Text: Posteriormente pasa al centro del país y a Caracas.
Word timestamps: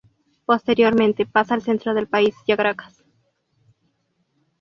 Posteriormente 0.47 1.27
pasa 1.27 1.53
al 1.53 1.61
centro 1.61 1.93
del 1.93 2.07
país 2.07 2.33
y 2.47 2.53
a 2.53 2.57
Caracas. 2.57 3.03